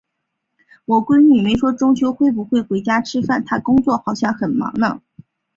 [0.85, 4.99] 我闺女没说中秋会不会回家吃饭，她工作好像很忙呢。